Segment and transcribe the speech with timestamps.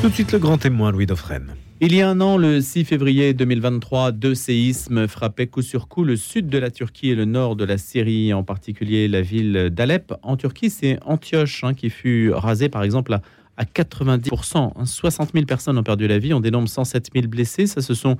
[0.00, 1.56] Tout de suite le grand témoin Louis Dauphren.
[1.80, 6.04] Il y a un an, le 6 février 2023, deux séismes frappaient coup sur coup
[6.04, 9.70] le sud de la Turquie et le nord de la Syrie, en particulier la ville
[9.72, 10.14] d'Alep.
[10.22, 13.22] En Turquie, c'est Antioche hein, qui fut rasée, par exemple, à,
[13.56, 14.86] à 90%.
[14.86, 17.66] 60 000 personnes ont perdu la vie, on dénombre 107 000 blessés.
[17.66, 18.16] Ça, ce sont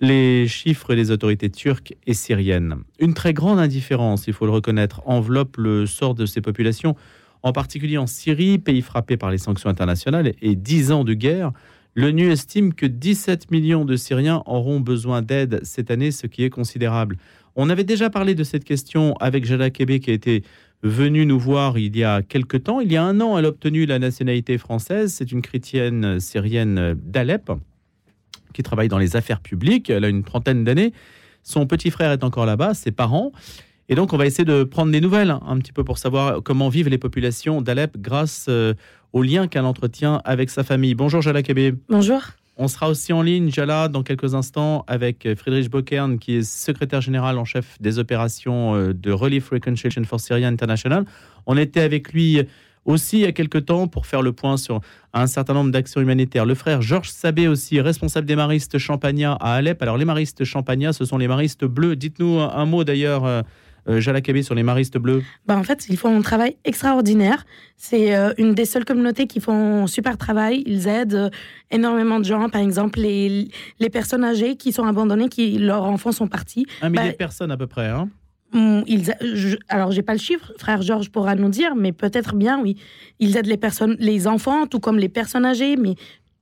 [0.00, 2.76] les chiffres des autorités turques et syriennes.
[3.00, 6.94] Une très grande indifférence, il faut le reconnaître, enveloppe le sort de ces populations,
[7.42, 11.52] en particulier en Syrie, pays frappé par les sanctions internationales et 10 ans de guerre.
[11.94, 16.50] L'ONU estime que 17 millions de Syriens auront besoin d'aide cette année, ce qui est
[16.50, 17.16] considérable.
[17.56, 20.44] On avait déjà parlé de cette question avec Jala Kebe qui a été
[20.82, 22.80] venue nous voir il y a quelque temps.
[22.80, 25.12] Il y a un an, elle a obtenu la nationalité française.
[25.12, 27.50] C'est une chrétienne syrienne d'Alep
[28.52, 29.90] qui travaille dans les affaires publiques.
[29.90, 30.92] Elle a une trentaine d'années.
[31.42, 33.32] Son petit frère est encore là-bas, ses parents.
[33.90, 36.42] Et donc, on va essayer de prendre des nouvelles hein, un petit peu pour savoir
[36.42, 38.74] comment vivent les populations d'Alep grâce euh,
[39.14, 40.94] au lien qu'elle entretient avec sa famille.
[40.94, 41.74] Bonjour Jala Kébé.
[41.88, 42.20] Bonjour.
[42.58, 47.00] On sera aussi en ligne, Jala, dans quelques instants, avec Friedrich Bokern, qui est secrétaire
[47.00, 51.06] général en chef des opérations euh, de Relief Reconciliation for Syria International.
[51.46, 52.42] On était avec lui
[52.84, 54.80] aussi il y a quelques temps pour faire le point sur
[55.14, 56.44] un certain nombre d'actions humanitaires.
[56.44, 59.80] Le frère Georges Sabé aussi, responsable des maristes Champagnat à Alep.
[59.82, 61.96] Alors les maristes Champagnat, ce sont les maristes bleus.
[61.96, 63.44] Dites-nous un, mot d'ailleurs.
[63.88, 67.44] Euh, euh, Jala sur les maristes bleus bah En fait, ils font un travail extraordinaire.
[67.76, 70.62] C'est euh, une des seules communautés qui font un super travail.
[70.66, 71.30] Ils aident euh,
[71.70, 72.48] énormément de gens.
[72.48, 76.66] Par exemple, les, les personnes âgées qui sont abandonnées, qui leurs enfants sont partis.
[76.82, 77.86] Un millier bah, de personnes à peu près.
[77.86, 78.08] Hein
[78.52, 82.34] mm, ils, je, alors, j'ai pas le chiffre, frère Georges pourra nous dire, mais peut-être
[82.34, 82.76] bien, oui.
[83.20, 85.94] Ils aident les personnes, les enfants, tout comme les personnes âgées, mais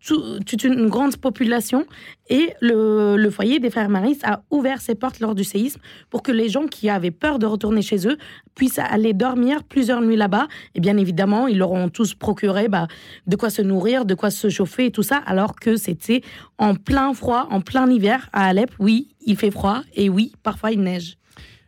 [0.05, 1.86] toute une grande population
[2.28, 5.80] et le, foyer des frères Maris a ouvert ses portes lors du séisme
[6.11, 8.17] pour que les gens qui avaient peur de retourner chez eux
[8.55, 10.47] puissent aller dormir plusieurs nuits là-bas.
[10.74, 12.86] Et bien évidemment, ils leur ont tous procuré bah,
[13.27, 16.22] de quoi se nourrir, de quoi se chauffer et tout ça, alors que c'était
[16.58, 18.70] en plein froid, en plein hiver à Alep.
[18.78, 21.17] Oui, il fait froid et oui, parfois il neige.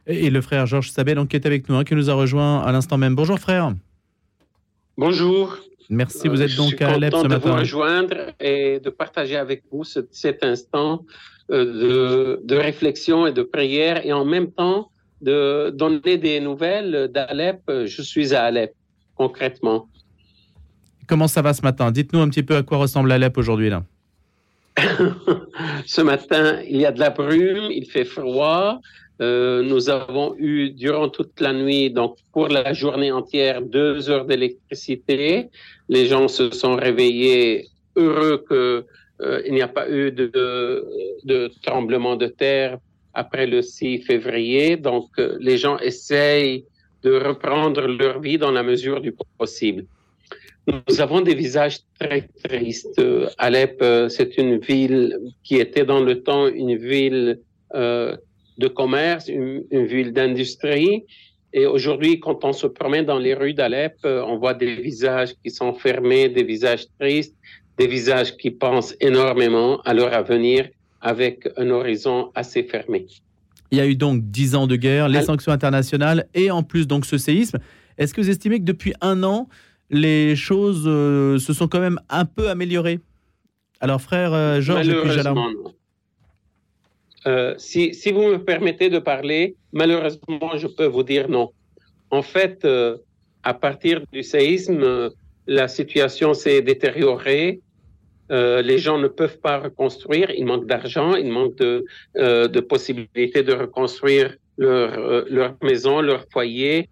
[0.06, 2.72] Et le frère Georges Sabel, qui est avec nous, hein, qui nous a rejoint à
[2.72, 3.14] l'instant même.
[3.14, 3.74] Bonjour frère.
[4.96, 5.58] Bonjour.
[5.90, 7.28] Merci, vous êtes donc à Alep ce matin.
[7.28, 11.04] Je suis de vous rejoindre et de partager avec vous cet instant
[11.50, 14.90] euh, de, de, réflexion et de prière et en même temps
[15.22, 17.62] de donner des nouvelles d'Alep.
[17.68, 18.72] Je suis à Alep,
[19.14, 19.88] concrètement.
[21.06, 21.90] Comment ça va ce matin?
[21.90, 23.82] Dites-nous un petit peu à quoi ressemble Alep aujourd'hui là.
[25.86, 28.80] ce matin, il y a de la brume, il fait froid,
[29.20, 34.24] euh, nous avons eu durant toute la nuit, donc pour la journée entière, deux heures
[34.24, 35.48] d'électricité.
[35.88, 42.28] Les gens se sont réveillés heureux qu'il euh, n'y a pas eu de, tremblement de
[42.28, 42.78] terre
[43.12, 44.76] après le 6 février.
[44.76, 46.64] Donc euh, les gens essayent
[47.02, 49.84] de reprendre leur vie dans la mesure du possible.
[50.68, 53.00] Nous avons des visages très tristes.
[53.38, 57.40] Alep, c'est une ville qui était dans le temps une ville
[58.58, 61.04] de commerce, une, ville d'industrie.
[61.52, 65.34] Et aujourd'hui, quand on se promène dans les rues d'Alep, euh, on voit des visages
[65.42, 67.34] qui sont fermés, des visages tristes,
[67.78, 70.68] des visages qui pensent énormément à leur avenir
[71.00, 73.06] avec un horizon assez fermé.
[73.70, 76.86] Il y a eu donc dix ans de guerre, les sanctions internationales et en plus
[76.86, 77.58] donc ce séisme.
[77.96, 79.48] Est-ce que vous estimez que depuis un an,
[79.90, 83.00] les choses euh, se sont quand même un peu améliorées?
[83.80, 84.88] Alors frère euh, Georges,
[87.26, 91.50] euh, si, vous me permettez de parler, malheureusement, je peux vous dire non.
[92.10, 92.96] En fait, euh,
[93.42, 95.10] à partir du séisme,
[95.46, 97.60] la situation s'est détériorée.
[98.30, 103.54] Euh, les gens ne peuvent pas reconstruire, il manque d'argent, il manque de, possibilités de
[103.54, 106.90] reconstruire leur, maison, leur foyer.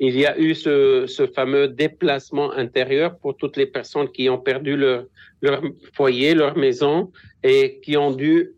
[0.00, 4.76] Il y a eu ce, fameux déplacement intérieur pour toutes les personnes qui ont perdu
[4.76, 5.62] leur
[5.92, 7.12] foyer, leur maison
[7.42, 8.52] et qui ont dû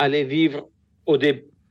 [0.00, 0.68] aller vivre
[1.06, 1.16] au,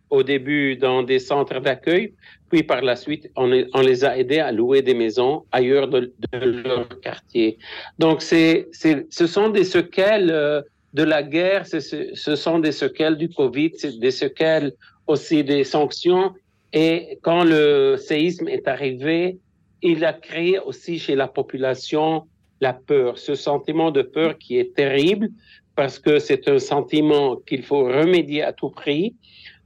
[0.10, 2.14] au début dans des centres d'accueil,
[2.50, 6.88] puis par la suite, on, les a aidés à louer des maisons ailleurs de, leur
[7.02, 7.58] quartier.
[8.00, 10.62] Donc, c'est, ce sont des séquelles euh,
[10.94, 14.74] de la guerre, ce sont des séquelles du Covid, des séquelles
[15.06, 16.34] aussi des sanctions.
[16.74, 19.38] Et quand le séisme est arrivé,
[19.82, 22.24] il a créé aussi chez la population
[22.62, 25.30] la peur, ce sentiment de peur qui est terrible
[25.80, 29.16] parce que c'est un sentiment qu'il faut remédier à tout prix.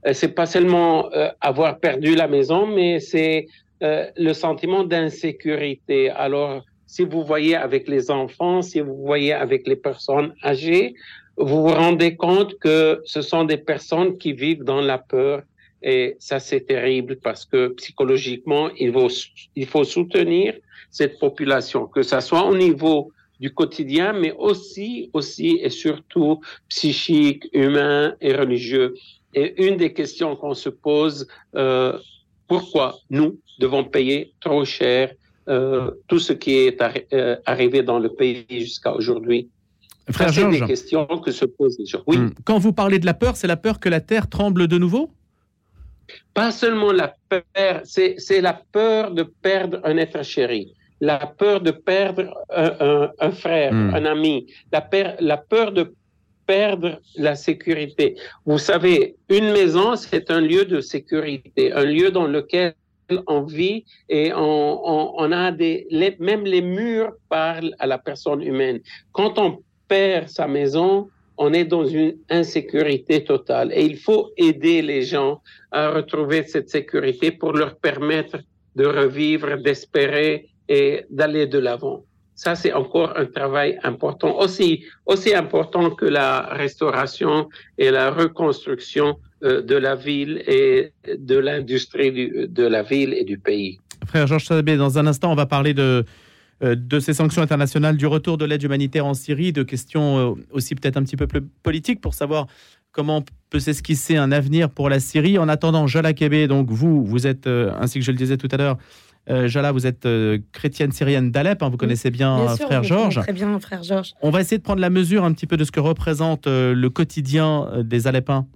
[0.06, 3.48] Euh, c'est pas seulement euh, avoir perdu la maison, mais c'est
[3.82, 6.10] euh, le sentiment d'insécurité.
[6.10, 10.94] Alors, si vous voyez avec les enfants, si vous voyez avec les personnes âgées,
[11.36, 15.42] vous vous rendez compte que ce sont des personnes qui vivent dans la peur.
[15.82, 19.10] Et ça, c'est terrible parce que psychologiquement, il faut,
[19.56, 20.54] il faut soutenir
[20.92, 23.10] cette population, que ce soit au niveau
[23.40, 28.94] du quotidien, mais aussi, aussi et surtout psychique, humain et religieux.
[29.34, 31.26] Et une des questions qu'on se pose,
[31.56, 31.98] euh,
[32.46, 35.12] pourquoi nous devons payer trop cher
[35.48, 36.80] euh, tout ce qui est
[37.12, 39.48] euh, arrivé dans le pays jusqu'à aujourd'hui?
[40.10, 42.02] Frère C'est des questions que se posent les gens.
[42.06, 42.18] Oui.
[42.18, 42.34] Hmm.
[42.44, 45.10] Quand vous parlez de la peur, c'est la peur que la terre tremble de nouveau?
[46.34, 50.74] Pas seulement la peur, c'est la peur de perdre un être chéri
[51.04, 52.24] la peur de perdre
[53.28, 53.94] un, frère, hmm.
[53.94, 54.82] un ami, la,
[55.20, 55.92] la peur de
[56.46, 58.16] perdre la sécurité.
[58.46, 62.74] Vous savez, une maison, c'est un lieu de sécurité, un lieu dans lequel
[63.26, 65.86] on vit et on, a des,
[66.20, 68.80] même les murs parlent à la personne humaine.
[69.12, 69.58] Quand on
[69.88, 75.42] perd sa maison, on est dans une insécurité totale et il faut aider les gens
[75.70, 78.38] à retrouver cette sécurité pour leur permettre
[78.76, 82.04] de revivre, d'espérer et d'aller de l'avant.
[82.34, 89.16] Ça, c'est encore un travail important, aussi, aussi important que la restauration et la reconstruction
[89.44, 93.78] euh, de la ville et de l'industrie de la ville et du pays.
[94.06, 96.04] Frère Georges Sabé, dans un instant, on va parler de,
[96.64, 100.34] euh, de ces sanctions internationales, du retour de l'aide humanitaire en Syrie, de questions euh,
[100.50, 102.48] aussi peut-être un petit peu plus politiques pour savoir
[102.90, 105.38] comment peut s'esquisser un avenir pour la Syrie.
[105.38, 108.56] En attendant, Jala Kébé, donc vous, vous êtes, ainsi que je le disais tout à
[108.56, 108.78] l'heure,
[109.30, 113.20] euh, Jala, vous êtes euh, chrétienne syrienne d'Alep, hein, vous connaissez bien, euh, frère Georges.
[113.20, 114.14] Très bien, frère Georges.
[114.22, 116.88] On va essayer de prendre la mesure un petit peu de ce que représente le
[116.88, 118.46] quotidien des Alepins.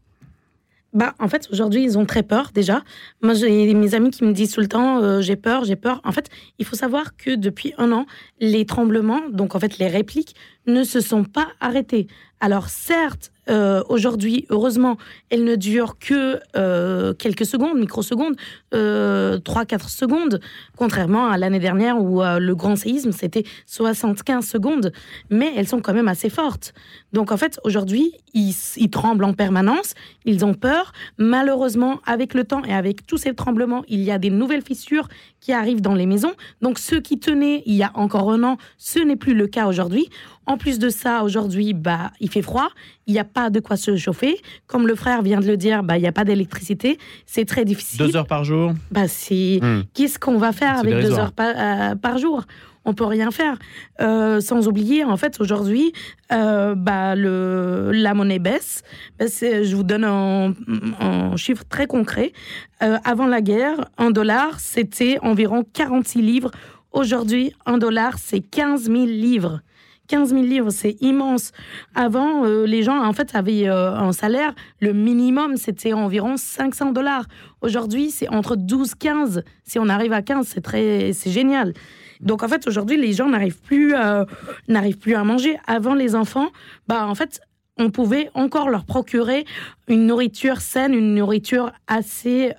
[0.94, 2.82] Bah, en fait, aujourd'hui, ils ont très peur déjà.
[3.22, 6.00] Moi, j'ai mes amis qui me disent tout le temps j'ai peur, j'ai peur.
[6.04, 6.28] En fait,
[6.58, 8.06] il faut savoir que depuis un an,
[8.40, 10.34] les tremblements, donc en fait les répliques,
[10.66, 12.06] ne se sont pas arrêtés.
[12.40, 14.96] Alors certes, euh, aujourd'hui, heureusement,
[15.30, 18.36] elle ne dure que euh, quelques secondes, microsecondes,
[18.74, 20.40] euh, 3-4 secondes,
[20.76, 24.92] contrairement à l'année dernière où euh, le grand séisme, c'était 75 secondes,
[25.30, 26.74] mais elles sont quand même assez fortes.
[27.12, 30.92] Donc en fait, aujourd'hui, ils, ils, tremblent en permanence, ils ont peur.
[31.16, 35.08] Malheureusement, avec le temps et avec tous ces tremblements, il y a des nouvelles fissures
[35.40, 36.34] qui arrivent dans les maisons.
[36.60, 39.66] Donc ceux qui tenaient il y a encore un an, ce n'est plus le cas
[39.66, 40.10] aujourd'hui.
[40.48, 42.70] En plus de ça, aujourd'hui, bah, il fait froid,
[43.06, 44.40] il n'y a pas de quoi se chauffer.
[44.66, 46.96] Comme le frère vient de le dire, bah, il n'y a pas d'électricité.
[47.26, 47.98] C'est très difficile.
[47.98, 49.58] Deux heures par jour bah, c'est...
[49.60, 49.82] Hmm.
[49.92, 52.44] Qu'est-ce qu'on va faire avec deux heures euh, par, jour?
[52.86, 53.58] On peut rien faire.
[54.00, 55.92] Euh, sans oublier, en fait, aujourd'hui,
[56.32, 58.84] euh, bah, le, la monnaie baisse.
[59.18, 60.54] Bah, je vous donne un,
[60.98, 62.32] un chiffre très concret.
[62.80, 66.52] avant la guerre, un dollar, c'était environ 46 livres.
[66.92, 69.60] Aujourd'hui, un dollar, c'est 15 000 livres.
[70.08, 71.52] 15 000 livres, c'est immense.
[71.94, 76.92] Avant, euh, les gens, en fait, avaient euh, un salaire, le minimum, c'était environ 500
[76.92, 77.26] dollars.
[77.60, 79.44] Aujourd'hui, c'est entre 12 15.
[79.64, 81.74] Si on arrive à 15, c'est très, c'est génial.
[82.20, 84.24] Donc, en fait, aujourd'hui, les gens n'arrivent plus, euh,
[84.66, 85.58] n'arrivent plus à manger.
[85.66, 86.48] Avant, les enfants,
[86.88, 87.40] bah, en fait,
[87.78, 89.44] on pouvait encore leur procurer
[89.86, 92.52] une nourriture saine, une nourriture assez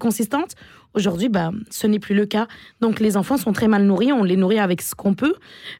[0.00, 0.56] consistante.
[0.94, 2.46] Aujourd'hui, bah, ce n'est plus le cas.
[2.80, 5.34] Donc les enfants sont très mal nourris, on les nourrit avec ce qu'on peut,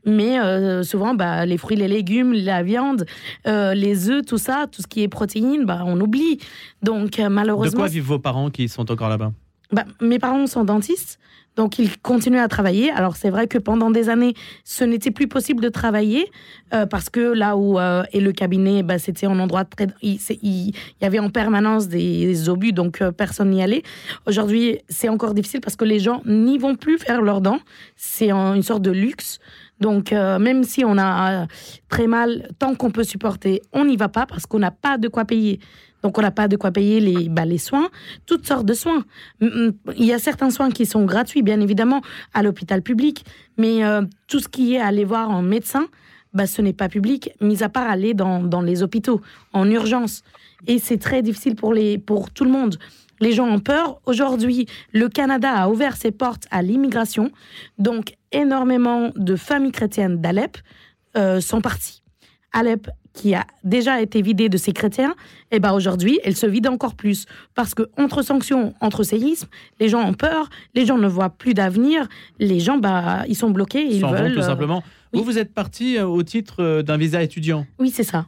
[0.04, 3.06] mais euh, souvent bah, les fruits, les légumes, la viande,
[3.46, 6.38] euh, les œufs, tout ça, tout ce qui est protéines, bah, on oublie.
[6.82, 7.78] Donc malheureusement...
[7.78, 9.32] De quoi vivent vos parents qui sont encore là-bas?
[9.72, 11.18] Bah, Mes parents sont dentistes,
[11.56, 12.90] donc il continue à travailler.
[12.90, 14.34] Alors c'est vrai que pendant des années,
[14.64, 16.30] ce n'était plus possible de travailler
[16.72, 19.86] euh, parce que là où euh, est le cabinet, bah, c'était un endroit très...
[20.02, 23.82] Il, il, y avait en permanence des, obus, donc euh, personne n'y allait.
[24.26, 27.60] Aujourd'hui, c'est encore difficile parce que les gens n'y vont plus faire leurs dents.
[27.96, 29.38] C'est une sorte de luxe.
[29.80, 31.46] Donc, même si on a
[31.88, 35.08] très mal, tant qu'on peut supporter, on n'y va pas parce qu'on n'a pas de
[35.08, 35.58] quoi payer.
[36.04, 37.88] Donc, on n'a pas de quoi payer les, bah, les soins,
[38.26, 39.04] toutes sortes de soins.
[39.40, 42.02] Il y a certains soins qui sont gratuits, bien évidemment,
[42.34, 43.24] à l'hôpital public,
[43.56, 45.86] mais euh, tout ce qui est aller voir un médecin,
[46.34, 49.22] bah, ce n'est pas public, mis à part aller dans, dans les hôpitaux,
[49.54, 50.22] en urgence.
[50.66, 52.76] Et c'est très difficile pour, les, pour tout le monde.
[53.20, 53.98] Les gens ont peur.
[54.04, 57.30] Aujourd'hui, le Canada a ouvert ses portes à l'immigration.
[57.78, 60.58] Donc, énormément de familles chrétiennes d'Alep
[61.16, 62.02] euh, sont parties.
[62.52, 65.14] Alep qui a déjà été vidée de ses chrétiens,
[65.52, 67.26] eh ben aujourd'hui, elle se vide encore plus.
[67.54, 69.48] Parce que entre sanctions, entre séismes,
[69.80, 72.08] les gens ont peur, les gens ne voient plus d'avenir,
[72.40, 74.34] les gens, bah, ils sont bloqués, ils veulent...
[74.34, 74.82] tout euh, simplement.
[75.12, 78.26] Vous, vous êtes parti euh, au titre euh, d'un visa étudiant Oui, c'est ça.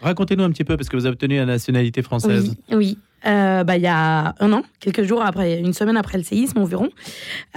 [0.00, 2.56] Racontez-nous un petit peu, parce que vous avez obtenu la nationalité française.
[2.70, 2.98] Oui, oui.
[3.24, 6.90] bah, il y a un an, quelques jours après, une semaine après le séisme environ.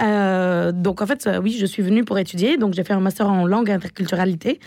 [0.00, 2.56] donc en fait, oui, je suis venue pour étudier.
[2.56, 4.58] Donc j'ai fait un master en langue et interculturalité.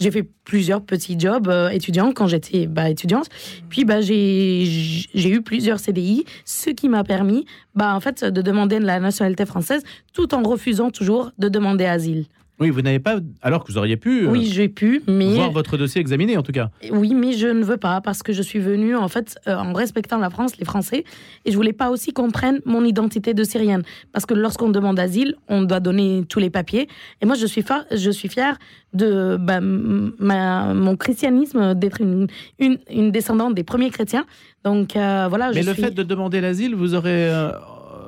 [0.00, 3.28] J'ai fait plusieurs petits jobs euh, étudiants quand j'étais bah, étudiante.
[3.68, 8.78] Puis bah, j'ai eu plusieurs CDI, ce qui m'a permis bah, en fait, de demander
[8.80, 9.82] la nationalité française
[10.12, 12.26] tout en refusant toujours de demander asile.
[12.60, 14.28] Oui, vous n'avez pas, alors que vous auriez pu.
[14.28, 15.34] Oui, j'ai pu, mais.
[15.34, 16.70] Voir votre dossier examiné, en tout cas.
[16.92, 19.72] Oui, mais je ne veux pas, parce que je suis venue, en fait, euh, en
[19.72, 21.04] respectant la France, les Français,
[21.44, 23.82] et je voulais pas aussi qu'on prenne mon identité de Syrienne.
[24.12, 26.86] Parce que lorsqu'on demande asile, on doit donner tous les papiers.
[27.20, 28.56] Et moi, je suis, je suis fière
[28.92, 32.28] de bah, ma, mon christianisme, d'être une,
[32.60, 34.26] une, une, descendante des premiers chrétiens.
[34.62, 35.50] Donc, euh, voilà.
[35.52, 37.28] Mais le fait de demander l'asile, vous aurez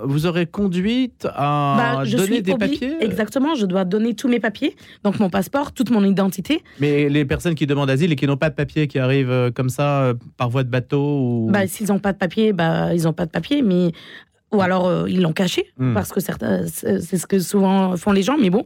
[0.05, 4.77] vous aurez conduite à bah, donner des papiers Exactement, je dois donner tous mes papiers,
[5.05, 6.63] donc mon passeport, toute mon identité.
[6.81, 9.51] Mais les personnes qui demandent asile et qui n'ont pas de papier, qui arrivent euh,
[9.51, 11.51] comme ça euh, par voie de bateau ou...
[11.51, 13.93] bah, S'ils n'ont pas de papier, bah, ils n'ont pas de papier, mais
[14.53, 15.93] ou alors euh, ils l'ont caché hmm.
[15.93, 18.63] parce que certains c'est ce que souvent font les gens mais bon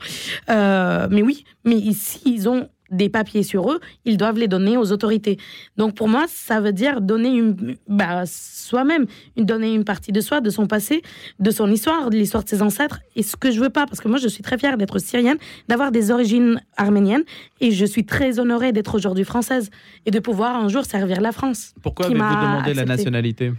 [0.46, 4.92] mais oui mais ici ils ont des papiers sur eux, ils doivent les donner aux
[4.92, 5.38] autorités.
[5.76, 9.06] Donc pour moi, ça veut dire donner une, bah, soi-même,
[9.36, 11.02] donner une partie de soi, de son passé,
[11.38, 13.00] de son histoire, de l'histoire de ses ancêtres.
[13.16, 15.38] Et ce que je veux pas, parce que moi je suis très fière d'être syrienne,
[15.68, 17.24] d'avoir des origines arméniennes,
[17.60, 19.70] et je suis très honorée d'être aujourd'hui française
[20.06, 21.74] et de pouvoir un jour servir la France.
[21.82, 23.52] Pourquoi avez-vous demandé la nationalité?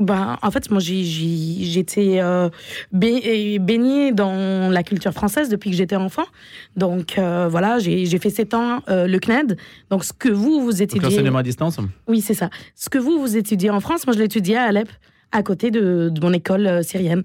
[0.00, 2.48] Ben, en fait, moi, j'étais euh,
[2.92, 6.24] baignée dans la culture française depuis que j'étais enfant.
[6.76, 9.56] Donc, euh, voilà, j'ai fait sept ans euh, le CNED.
[9.90, 11.08] Donc, ce que vous, vous étudiez...
[11.08, 11.78] L'enseignement à distance?
[12.08, 12.50] Oui, c'est ça.
[12.74, 14.88] Ce que vous, vous étudiez en France, moi, je l'étudiais à Alep
[15.34, 17.22] à côté de, mon école euh, syrienne.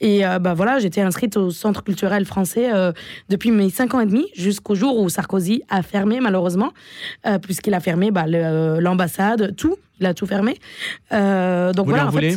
[0.00, 2.92] Et euh, bah voilà, j'étais inscrite au centre culturel français euh,
[3.28, 6.72] depuis mes cinq ans et demi jusqu'au jour où Sarkozy a fermé malheureusement,
[7.42, 10.54] puisqu'il a fermé bah, l'ambassade, tout, il a tout fermé.
[11.10, 12.08] donc Vous voilà.
[12.08, 12.36] En, fait,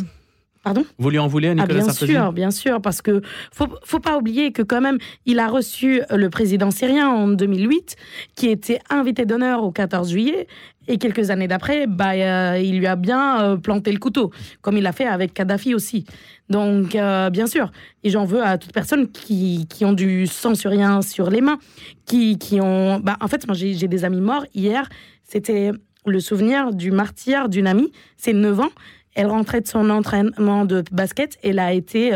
[0.62, 0.84] Pardon?
[0.98, 2.12] Vous lui en voulez à ah, Nicolas bien Sarkozy?
[2.12, 6.02] sûr, bien sûr, parce que faut, faut pas oublier que quand même, il a reçu
[6.10, 7.96] le président syrien en 2008,
[8.34, 10.46] qui était invité d'honneur au 14 juillet,
[10.88, 14.76] et quelques années d'après, bah, euh, il lui a bien euh, planté le couteau, comme
[14.76, 16.04] il a fait avec Kadhafi aussi.
[16.48, 17.72] Donc, euh, bien sûr,
[18.04, 21.40] et j'en veux à toute personne qui, qui ont du sang sur rien sur les
[21.40, 21.58] mains,
[22.04, 23.00] qui, qui ont...
[23.00, 24.46] Bah, en fait, moi, j'ai des amis morts.
[24.54, 24.88] Hier,
[25.24, 25.72] c'était
[26.06, 28.70] le souvenir du martyr d'une amie, c'est 9 ans.
[29.14, 32.12] Elle rentrait de son entraînement de basket et elle a été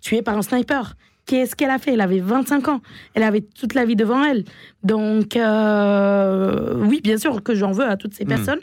[0.00, 0.94] tuée par un sniper.
[1.28, 1.92] Qu'est-ce qu'elle a fait?
[1.92, 2.80] Elle avait 25 ans.
[3.12, 4.44] Elle avait toute la vie devant elle.
[4.82, 8.28] Donc, euh, oui, bien sûr que j'en veux à toutes ces hmm.
[8.28, 8.60] personnes.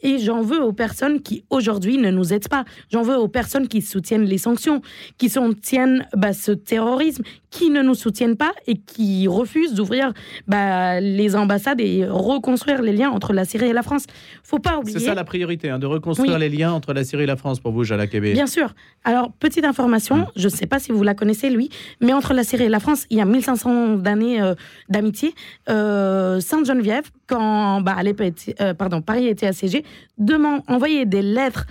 [0.00, 2.64] Et j'en veux aux personnes qui, aujourd'hui, ne nous aident pas.
[2.92, 4.82] J'en veux aux personnes qui soutiennent les sanctions,
[5.18, 10.12] qui soutiennent bah, ce terrorisme, qui ne nous soutiennent pas et qui refusent d'ouvrir
[10.48, 14.06] bah, les ambassades et reconstruire les liens entre la Syrie et la France.
[14.42, 14.98] faut pas oublier.
[14.98, 17.60] C'est ça la priorité, hein, de reconstruire les liens entre la Syrie et la France
[17.60, 18.32] pour vous, Jala Kébé.
[18.32, 18.74] Bien sûr.
[19.04, 20.26] Alors, petite information, hmm.
[20.36, 21.70] je ne sais pas si vous la connaissez, lui,
[22.00, 24.54] mais entre la Syrie et la France, il y a 1500 d'années euh,
[24.88, 25.34] d'amitié.
[25.68, 27.96] Euh, Sainte-Geneviève, quand bah,
[28.60, 29.84] euh, pardon, Paris était assiégé,
[30.18, 31.66] demande, envoyer des lettres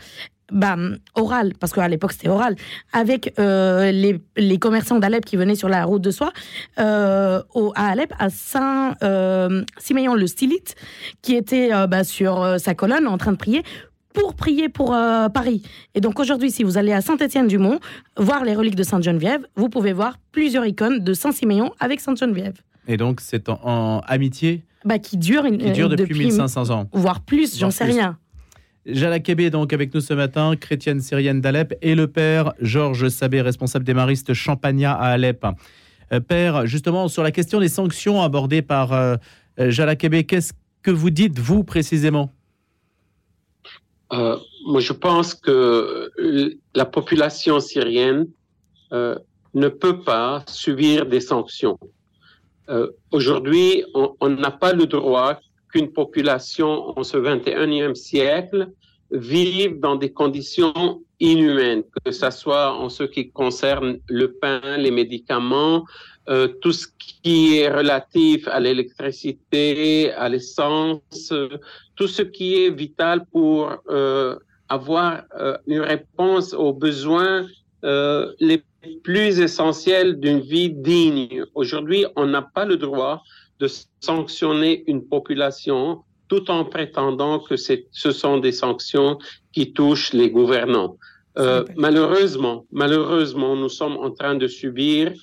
[0.51, 0.75] bah,
[1.15, 2.55] orales, parce qu'à l'époque c'était oral,
[2.91, 6.31] avec euh, les, les, commerçants d'Alep qui venaient sur la route de soie,
[6.77, 10.75] au, à Alep, à Saint-Siméon le Stylite,
[11.21, 13.63] qui était bah, sur sa colonne en train de prier
[14.13, 14.89] pour prier pour
[15.33, 15.63] Paris.
[15.95, 17.79] Et donc aujourd'hui, si vous allez à Saint-Étienne-du-Mont,
[18.17, 22.61] voir les reliques de Sainte-Geneviève, vous pouvez voir plusieurs icônes de Saint-Siméon avec Sainte-Geneviève.
[22.87, 26.89] Et donc, c'est en, amitié bah, qui dure, qui dure depuis, 1500 ans.
[26.93, 28.17] Voire plus, j'en sais rien.
[28.85, 33.41] Jala Kébé, donc avec nous ce matin, chrétienne syrienne d'Alep, et le père Georges Sabé,
[33.41, 35.45] responsable des maristes Champagnat à Alep.
[36.11, 39.15] Euh, père, justement, sur la question des sanctions abordées par euh,
[39.57, 42.31] Jala Kébé, qu'est-ce que vous dites, vous, précisément?
[44.11, 46.11] Euh, Moi, je pense que
[46.75, 48.27] la population syrienne
[48.91, 51.79] ne peut pas subir des sanctions.
[52.69, 55.39] Euh, aujourd'hui, on n'a pas le droit
[55.69, 58.69] qu'une population en ce 21e siècle
[59.11, 64.91] vive dans des conditions inhumaines, que ce soit en ce qui concerne le pain, les
[64.91, 65.85] médicaments,
[66.29, 66.87] euh, tout ce
[67.21, 71.33] qui est relatif à l'électricité, à l'essence,
[71.95, 74.35] tout ce qui est vital pour euh,
[74.69, 77.45] avoir euh, une réponse aux besoins
[77.83, 78.63] euh, les
[79.03, 81.45] plus essentiel d'une vie digne.
[81.55, 83.23] Aujourd'hui, on n'a pas le droit
[83.59, 83.67] de
[84.01, 89.19] sanctionner une population tout en prétendant que ce sont des sanctions
[89.51, 90.97] qui touchent les gouvernants.
[91.37, 95.13] Euh, malheureusement, malheureusement, nous sommes en train de subir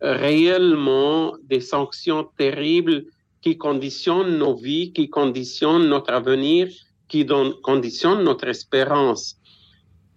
[0.00, 3.04] réellement des sanctions terribles
[3.42, 6.68] qui conditionnent nos vies, qui conditionnent notre avenir,
[7.08, 7.26] qui
[7.62, 9.39] conditionnent notre espérance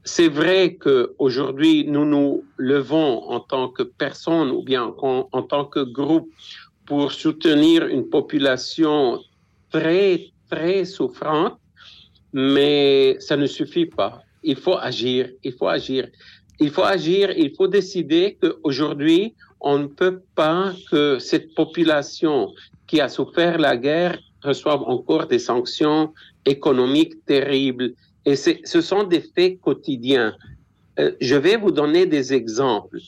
[0.04, 5.80] c'est vrai qu'aujourd'hui, nous nous levons en tant que personne ou bien en, tant que
[5.80, 6.30] groupe
[6.86, 9.20] pour soutenir une population
[9.72, 11.58] très, très souffrante,
[12.34, 14.24] mais ça ne suffit pas.
[14.44, 16.10] Il faut agir, il faut agir.
[16.60, 22.54] Il faut agir, il faut décider qu'aujourd'hui, on ne peut pas que cette population
[22.88, 26.14] qui a souffert la guerre reçoive encore des sanctions
[26.46, 27.94] économiques terribles.
[28.26, 30.36] Et ce sont des faits quotidiens.
[31.00, 33.00] Euh, je vais vous donner des exemples.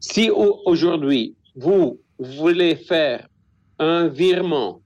[0.00, 3.28] Si aujourd'hui, vous voulez faire
[3.78, 4.80] un virement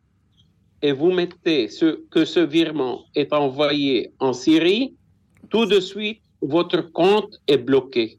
[0.83, 4.95] et vous mettez ce, que ce virement est envoyé en Syrie,
[5.49, 8.19] tout de suite, votre compte est bloqué.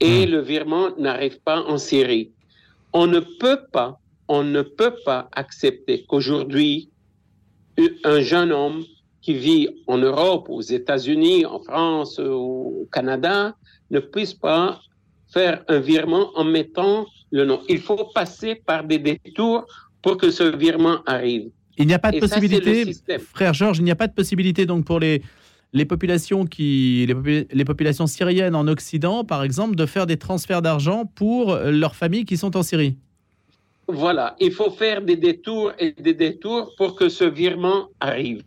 [0.00, 0.30] Et hmm.
[0.30, 2.32] le virement n'arrive pas en Syrie.
[2.92, 6.90] On ne peut pas, on ne peut pas accepter qu'aujourd'hui,
[8.04, 8.84] un jeune homme
[9.26, 13.56] qui vit en Europe, aux États-Unis, en France, au Canada,
[13.90, 14.80] ne puisse pas
[15.26, 17.60] faire un virement en mettant le nom.
[17.68, 19.66] Il faut passer par des détours
[20.00, 21.50] pour que ce virement arrive.
[21.76, 22.92] Il n'y a pas de possibilité,
[23.34, 25.22] frère Georges, il n'y a pas de possibilité donc pour les,
[25.72, 30.62] les populations qui les, les, populations syriennes en Occident, par exemple, de faire des transferts
[30.62, 32.96] d'argent pour leurs familles qui sont en Syrie.
[33.88, 38.44] Voilà, il faut faire des détours et des détours pour que ce virement arrive.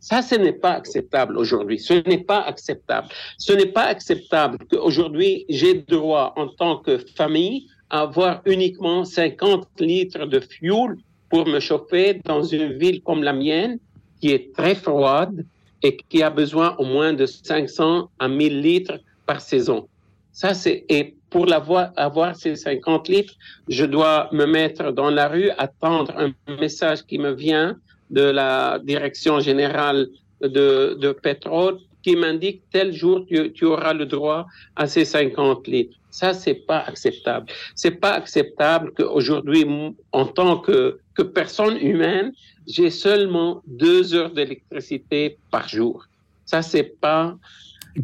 [0.00, 1.78] Ça, ce n'est pas acceptable aujourd'hui.
[1.78, 3.08] Ce n'est pas acceptable.
[3.36, 9.68] Ce n'est pas acceptable qu'aujourd'hui, j'ai droit en tant que famille à avoir uniquement 50
[9.80, 10.96] litres de fuel
[11.28, 13.78] pour me chauffer dans une ville comme la mienne,
[14.20, 15.44] qui est très froide
[15.82, 19.86] et qui a besoin au moins de 500 à 1000 litres par saison.
[20.32, 23.34] Ça, c'est, et pour avoir, avoir ces 50 litres,
[23.68, 27.76] je dois me mettre dans la rue, attendre un message qui me vient
[28.10, 30.08] de la direction générale
[30.42, 35.66] de, de pétrole qui m'indique tel jour tu, tu, auras le droit à ces 50
[35.66, 35.96] litres.
[36.10, 37.46] Ça, c'est pas acceptable.
[37.74, 39.64] C'est pas acceptable qu'aujourd'hui,
[40.12, 42.32] en tant que, que personne humaine,
[42.66, 46.06] j'ai seulement deux heures d'électricité par jour.
[46.44, 47.36] Ça, c'est pas.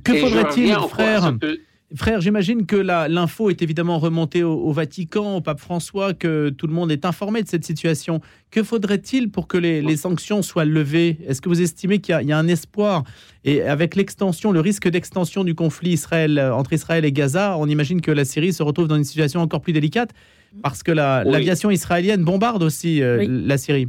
[0.04, 1.32] Que faudrait-il, frère
[1.94, 6.72] Frère, j'imagine que l'info est évidemment remontée au, Vatican, au pape François, que tout le
[6.72, 8.20] monde est informé de cette situation.
[8.50, 11.18] Que faudrait-il pour que les, sanctions soient levées?
[11.28, 13.04] Est-ce que vous estimez qu'il y, a un espoir?
[13.44, 18.00] Et avec l'extension, le risque d'extension du conflit Israël, entre Israël et Gaza, on imagine
[18.00, 20.10] que la Syrie se retrouve dans une situation encore plus délicate
[20.62, 23.88] parce que l'aviation israélienne bombarde aussi euh, la Syrie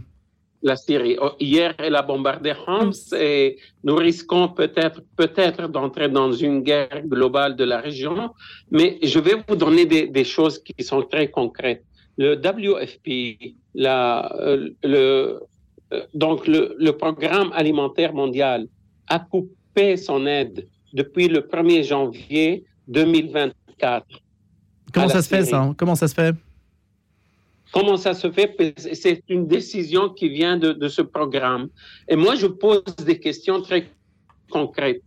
[0.68, 1.18] la Syrie.
[1.20, 7.02] Oh, hier, elle a bombardé Homs et nous risquons peut-être peut-être d'entrer dans une guerre
[7.06, 8.34] globale de la région.
[8.70, 11.84] Mais je vais vous donner des, choses qui sont très concrètes.
[12.18, 15.40] Le WFP, la, euh, le,
[15.94, 18.68] euh, donc le, le, programme alimentaire mondial,
[19.08, 24.06] a coupé son aide depuis le 1er janvier 2024.
[24.94, 26.36] Comment ça se fait ça Comment ça se fait?
[27.74, 28.56] Comment ça se fait?
[28.94, 31.70] C'est une décision qui vient de, ce programme.
[32.08, 33.90] Et moi, je pose des questions très
[34.50, 35.04] concrètes.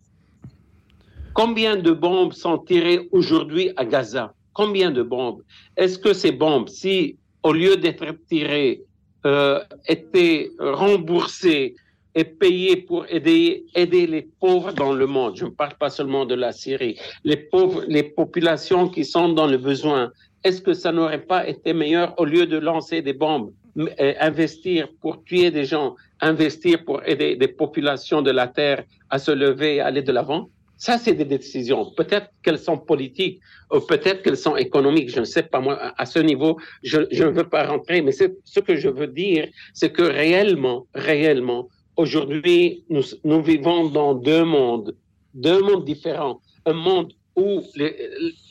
[1.32, 4.34] Combien de bombes sont tirées aujourd'hui à Gaza?
[4.52, 5.42] Combien de bombes?
[5.76, 8.82] Est-ce que ces bombes, si au lieu d'être tirées,
[9.26, 11.74] euh, étaient remboursées
[12.14, 15.36] et payées pour aider, aider les pauvres dans le monde.
[15.36, 16.98] Je ne parle pas seulement de la Syrie.
[17.24, 20.10] Les pauvres, les populations qui sont dans le besoin,
[20.44, 24.88] est-ce que ça n'aurait pas été meilleur au lieu de lancer des bombes, euh, investir
[25.00, 29.76] pour tuer des gens, investir pour aider des populations de la Terre à se lever
[29.76, 30.48] et aller de l'avant?
[30.78, 31.90] Ça, c'est des décisions.
[31.94, 35.10] Peut-être qu'elles sont politiques, ou peut-être qu'elles sont économiques.
[35.10, 38.60] Je ne sais pas, moi, à ce niveau, je, ne veux pas rentrer, mais ce
[38.60, 44.96] que je veux dire, c'est que réellement, réellement, aujourd'hui, nous, vivons dans deux mondes,
[45.34, 46.40] deux mondes différents.
[46.64, 47.62] Un monde où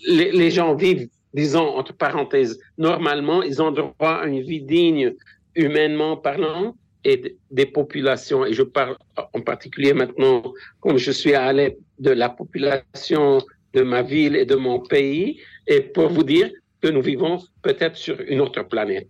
[0.06, 5.14] les gens vivent disons entre parenthèses, normalement, ils ont droit à une vie digne,
[5.56, 8.98] humainement parlant, et des populations, et je parle
[9.34, 10.44] en particulier maintenant,
[10.82, 13.40] comme je suis à de la population
[13.74, 16.50] de ma ville et de mon pays, et pour vous dire
[16.82, 19.10] que nous vivons peut-être sur une autre planète.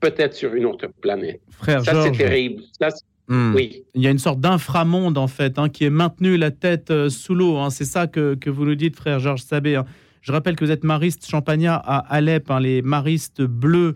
[0.00, 1.40] Peut-être sur une autre planète.
[1.50, 2.62] Frère Ça, c'est terrible.
[3.28, 3.54] Hmm.
[3.54, 3.82] Oui.
[3.94, 7.08] Il y a une sorte d'inframonde, en fait, hein, qui est maintenu la tête euh,
[7.08, 7.56] sous l'eau.
[7.56, 7.70] Hein.
[7.70, 9.76] C'est ça que, que, vous nous dites, frère Georges Sabé.
[9.76, 9.86] Hein.
[10.26, 13.94] Je rappelle que vous êtes mariste champagnat à Alep, hein, les maristes bleus.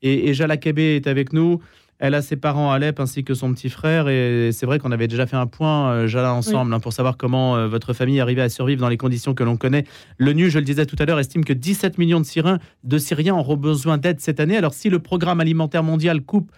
[0.00, 1.60] Et, et Jala est avec nous.
[1.98, 4.08] Elle a ses parents à Alep ainsi que son petit frère.
[4.08, 7.16] Et c'est vrai qu'on avait déjà fait un point, euh, Jala, ensemble, hein, pour savoir
[7.16, 9.84] comment euh, votre famille arrivait à survivre dans les conditions que l'on connaît.
[10.18, 13.34] L'ONU, je le disais tout à l'heure, estime que 17 millions de Syriens, de Syriens
[13.34, 14.56] auront besoin d'aide cette année.
[14.56, 16.52] Alors si le programme alimentaire mondial coupe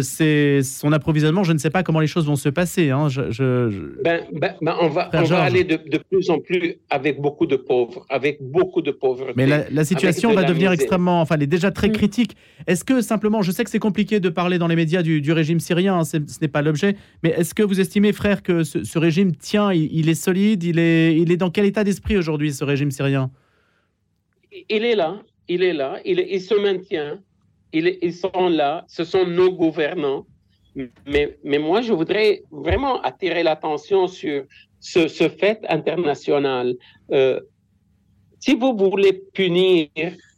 [0.00, 1.44] c'est son approvisionnement.
[1.44, 2.90] Je ne sais pas comment les choses vont se passer.
[2.90, 3.08] Hein.
[4.04, 7.56] Ben, ben, ben, on va, on va aller de, plus en plus avec beaucoup de
[7.56, 9.32] pauvres, avec beaucoup de pauvres.
[9.36, 11.92] Mais la, situation va devenir extrêmement, enfin, elle est déjà très mm.
[11.92, 12.36] critique.
[12.66, 15.60] Est-ce que simplement, je sais que c'est compliqué de parler dans les médias du, régime
[15.60, 19.34] syrien, hein, ce n'est pas l'objet, mais est-ce que vous estimez, frère, que ce, régime
[19.34, 22.90] tient, il, est solide, il est, il est dans quel état d'esprit aujourd'hui, ce régime
[22.90, 23.30] syrien?
[24.68, 27.18] Il est là, il est là, il, il se maintient,
[27.74, 30.26] il, ils sont là, ce sont nos gouvernants.
[31.06, 34.44] Mais, mais moi, je voudrais vraiment attirer l'attention sur
[34.80, 36.74] ce, ce, fait international.
[37.12, 37.40] Euh,
[38.40, 39.88] si vous voulez punir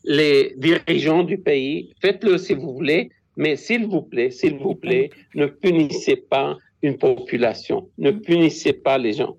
[0.04, 5.10] les dirigeants du pays, faites-le si vous voulez, mais s'il vous plaît, s'il vous plaît,
[5.34, 9.36] ne punissez pas une population, ne punissez pas les gens.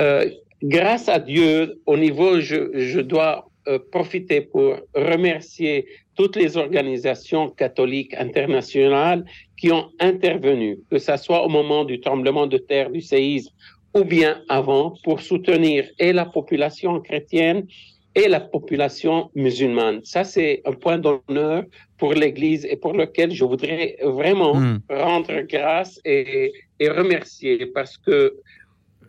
[0.00, 0.30] Euh,
[0.62, 7.50] grâce à Dieu, au niveau, je, je dois euh, profiter pour remercier toutes les organisations
[7.50, 9.24] catholiques internationales
[9.58, 13.52] qui ont intervenu, que ce soit au moment du tremblement de terre, du séisme,
[13.94, 17.66] ou bien avant, pour soutenir et la population chrétienne
[18.14, 20.00] et la population musulmane.
[20.04, 21.64] Ça, c'est un point d'honneur
[21.98, 24.80] pour l'Église et pour lequel je voudrais vraiment mmh.
[24.90, 28.34] rendre grâce et, et remercier parce que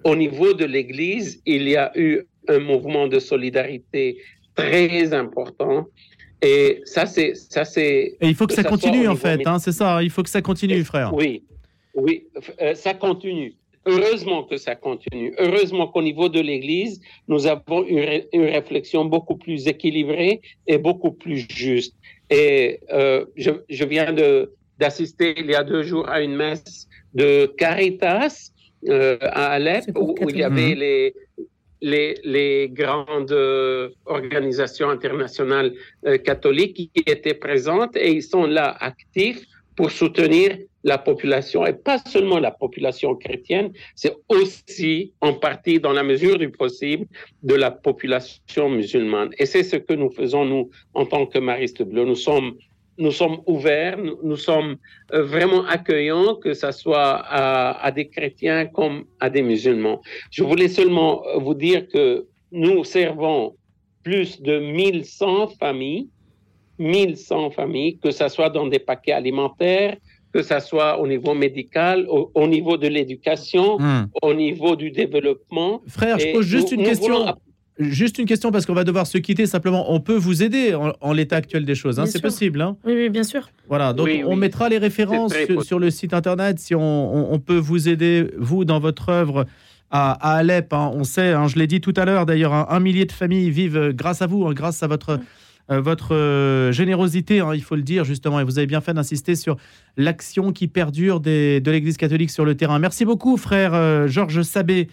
[0.03, 4.17] au niveau de l'Église, il y a eu un mouvement de solidarité
[4.55, 5.87] très important.
[6.41, 7.35] Et ça, c'est.
[7.35, 9.45] Ça, c'est et il faut que, ça, ça continue, en fait.
[9.45, 11.13] Hein, c'est ça, il faut que ça continue, frère.
[11.13, 11.43] Oui,
[11.95, 12.27] oui,
[12.61, 13.55] euh, ça continue.
[13.85, 15.33] Heureusement que ça continue.
[15.39, 21.11] Heureusement qu'au niveau de l'Église, nous avons une, une, réflexion beaucoup plus équilibrée et beaucoup
[21.11, 21.95] plus juste.
[22.29, 26.87] Et euh, je, je, viens de, d'assister il y a deux jours à une messe
[27.13, 28.51] de Caritas
[28.89, 30.79] euh, à Alep où, où, il y avait mmh.
[30.79, 31.13] les,
[31.81, 35.73] les, grandes euh, organisations internationales
[36.05, 39.43] euh, catholiques qui étaient présentes et ils sont là actifs
[39.75, 45.91] pour soutenir la population et pas seulement la population chrétienne, c'est aussi en partie dans
[45.91, 47.05] la mesure du possible
[47.43, 49.29] de la population musulmane.
[49.37, 52.05] Et c'est ce que nous faisons nous en tant que Mariste Bleu.
[52.05, 52.55] Nous sommes
[52.97, 54.77] nous sommes ouverts, nous, nous, sommes
[55.13, 60.01] euh, vraiment accueillants, que ce soit à, à, des chrétiens comme à des musulmans.
[60.31, 63.55] Je voulais seulement vous dire que nous servons
[64.03, 66.07] plus de 1100 familles,
[66.79, 69.97] 1100 familles, que ce soit dans des paquets alimentaires,
[70.33, 74.09] que ce soit au niveau médical, au, au niveau de l'éducation, mmh.
[74.21, 75.81] au niveau du développement.
[75.87, 77.25] Frère, je pose juste une question.
[77.79, 79.45] Juste une question parce qu'on va devoir se quitter.
[79.45, 81.99] Simplement, on peut vous aider en, en l'état actuel des choses.
[81.99, 82.61] Hein, c'est possible.
[82.61, 83.51] Hein oui, oui, bien sûr.
[83.67, 83.93] Voilà.
[83.93, 84.39] Donc, oui, on oui.
[84.39, 88.31] mettra les références sur, sur, le site internet si on, on, on, peut vous aider
[88.37, 89.45] vous dans votre œuvre
[89.91, 90.73] à, à Alep.
[90.73, 90.91] Hein.
[90.95, 92.25] On sait, hein, je l'ai dit tout à l'heure.
[92.25, 95.19] D'ailleurs, un, un, millier de familles vivent grâce à vous, hein, grâce à votre.
[95.69, 98.93] Euh, votre euh, générosité, hein, il faut le dire justement, et vous avez bien fait
[98.93, 99.57] d'insister sur
[99.97, 102.79] l'action qui perdure des, de l'Église catholique sur le terrain.
[102.79, 104.87] Merci beaucoup, frère euh, Georges Sabé.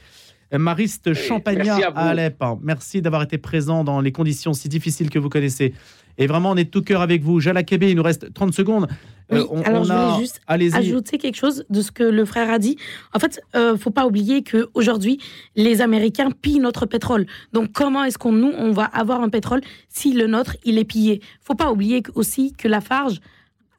[0.53, 2.43] Mariste Champagnat à, à, Alep.
[2.63, 5.75] Merci d'avoir été présent dans les conditions si difficiles que vous connaissez.
[6.19, 7.41] Et vraiment, on est tout cœur avec vous.
[7.41, 8.87] Jala Kébé, il nous reste 30 secondes.
[9.31, 10.19] Oui, euh, on, alors on je voulais a...
[10.19, 12.77] juste ajouter quelque chose de ce que le frère a dit.
[13.15, 15.19] En fait, euh, faut pas oublier qu'aujourd'hui,
[15.57, 17.27] les Américains pillent notre pétrole.
[17.53, 20.85] Donc, comment est-ce qu'on nous, on va avoir un pétrole si le nôtre, il est
[20.85, 21.21] pillé?
[21.41, 23.21] Faut pas oublier aussi que la Farge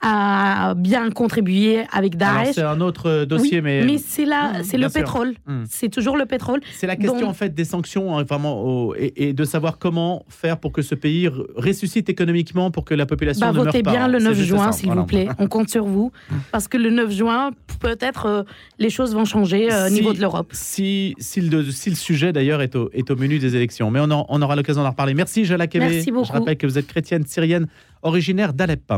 [0.01, 2.53] a bien contribué avec Daesh.
[2.53, 5.01] C'est un autre euh, dossier, oui, mais mais c'est là, mmh, c'est le sûr.
[5.01, 5.34] pétrole.
[5.47, 5.63] Mmh.
[5.69, 6.62] C'est toujours le pétrole.
[6.73, 7.29] C'est la question Donc...
[7.29, 10.81] en fait des sanctions, hein, vraiment, au, et, et, de savoir comment faire pour que
[10.81, 14.38] ce pays ressuscite économiquement, pour que la population bah, ne votez meure bien le 9
[14.39, 15.01] juin, s'il voilà.
[15.01, 15.27] vous plaît.
[15.39, 16.12] On compte sur vous,
[16.51, 18.43] parce que le 9 juin, peut-être euh,
[18.79, 20.49] les choses vont changer euh, au si, niveau de l'Europe.
[20.51, 23.99] Si, si, le, si le sujet d'ailleurs est au, est au menu des élections, mais
[24.01, 25.13] on, en, on aura l'occasion d'en reparler.
[25.13, 25.88] Merci, Jala Kébé.
[25.89, 26.27] Merci beaucoup.
[26.27, 27.67] Je rappelle que vous êtes chrétienne syrienne
[28.01, 28.93] originaire d'Alep.